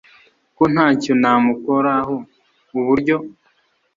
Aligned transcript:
ko 0.55 0.63
ntacyo 0.73 1.13
namukoraho 1.21 2.15
uburyo 2.79 3.17